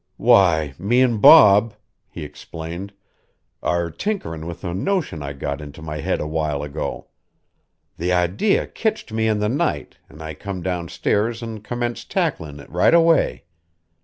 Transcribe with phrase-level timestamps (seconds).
[0.17, 1.75] "Why, me an' Bob,"
[2.09, 2.91] he explained,
[3.61, 7.09] "are tinkerin' with a notion I got into my head a while ago.
[7.97, 12.71] The idee kitched me in the night, an' I come downstairs an' commenced tacklin' it
[12.71, 13.43] right away.